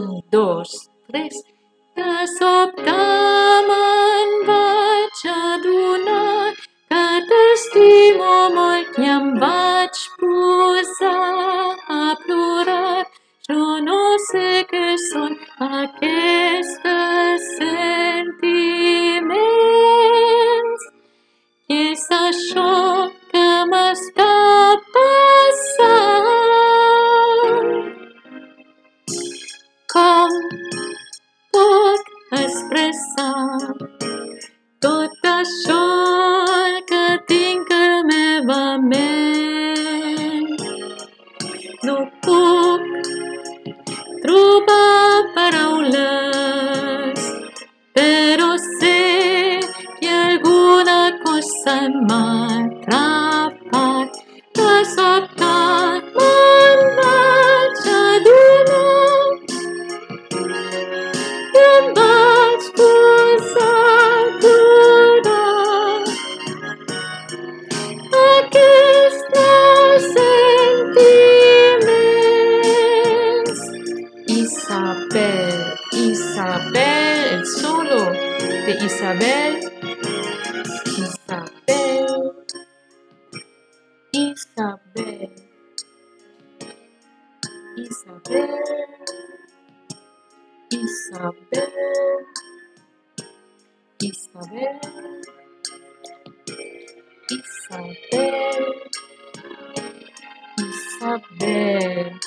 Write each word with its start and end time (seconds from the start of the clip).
Després 0.00 1.40
de 1.98 2.12
sobte 2.32 2.94
me'n 3.68 4.34
vaig 4.48 5.22
adonar 5.32 6.54
que 6.92 7.04
t'estimo 7.30 8.34
molt 8.56 8.98
i 9.04 9.10
em 9.16 9.28
vaig 9.44 10.02
posar 10.22 11.14
a 11.98 12.04
plorar. 12.24 13.04
Jo 13.50 13.66
no 13.88 14.00
sé 14.30 14.48
què 14.72 14.86
són 15.10 15.36
aquestes 15.68 16.89
Com 30.00 30.34
puc 31.54 32.06
expressar 32.36 33.58
tot 34.84 35.26
això 35.30 35.80
que 36.90 37.00
tinc 37.32 37.72
a 37.78 37.80
la 37.82 37.98
meva 38.10 38.60
ment? 38.92 40.48
No 41.88 41.96
puc 42.24 42.82
trobar 44.24 45.20
paraules, 45.36 47.20
però 48.00 48.50
sé 48.70 49.04
que 50.00 50.14
alguna 50.16 51.00
cosa 51.26 51.76
m'ha 51.98 52.24
atrapat. 52.62 54.08
De 54.56 54.72
sobte 54.96 55.29
de 78.78 78.84
Isabel. 78.84 79.70
Isabel, 80.98 82.34
Isabel, 84.12 85.30
Isabel, 87.76 88.50
Isabel, 90.70 91.70
Isabel, 94.00 94.80
Isabel, 97.30 98.74
Isabel, 100.58 102.20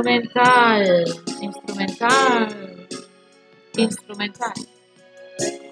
Instrumental, 0.00 1.04
instrumental, 1.42 2.88
instrumental. 3.76 4.52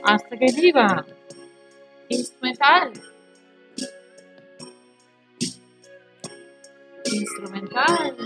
Hasta 0.04 0.36
que 0.36 0.52
viva. 0.52 1.06
Instrumental. 2.10 2.92
Instrumental. 7.10 8.16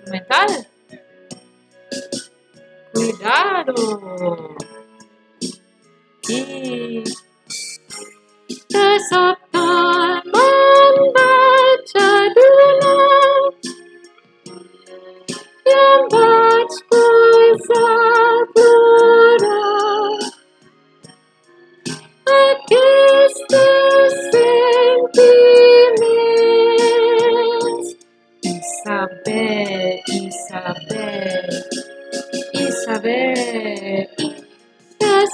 Instrumental. 0.00 0.66
Cuidado. 2.92 4.56
Y 6.28 7.04
de 8.70 8.98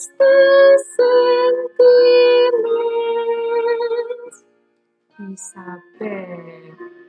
mis 0.00 0.82
sentimes 5.10 5.42
saber 5.52 6.99